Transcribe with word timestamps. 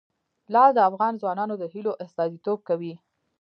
لعل 0.53 0.71
د 0.75 0.79
افغان 0.89 1.13
ځوانانو 1.21 1.55
د 1.57 1.63
هیلو 1.73 1.91
استازیتوب 2.03 2.59
کوي. 2.69 2.93